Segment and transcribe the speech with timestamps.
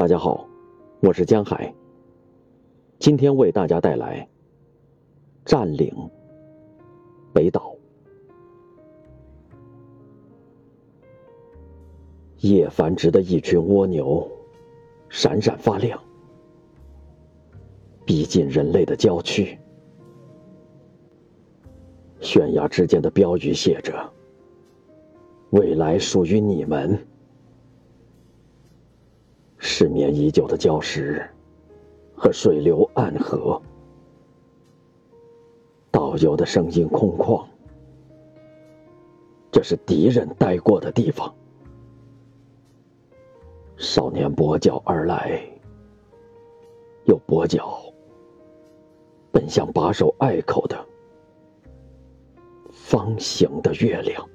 [0.00, 0.48] 大家好，
[1.00, 1.74] 我是江海。
[2.98, 4.26] 今天为大家带来
[5.44, 5.94] 《占领
[7.34, 7.76] 北岛》。
[12.38, 14.26] 夜繁殖的一群蜗牛，
[15.10, 16.02] 闪闪发亮，
[18.06, 19.58] 逼近人类的郊区。
[22.20, 24.10] 悬崖之间的标语写着
[25.52, 26.98] ：“未来属于你们。”
[29.80, 31.26] 失眠已久的礁石
[32.14, 33.58] 和水流暗河，
[35.90, 37.42] 导游的声音空旷。
[39.50, 41.34] 这是敌人待过的地方。
[43.78, 45.42] 少年跛脚而来，
[47.06, 47.80] 又跛脚，
[49.32, 50.76] 奔向把守隘口的
[52.70, 54.28] 方形的月亮。